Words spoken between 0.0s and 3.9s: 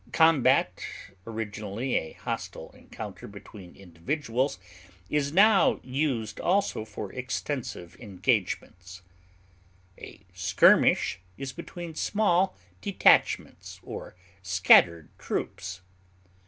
Combat, originally a hostile encounter between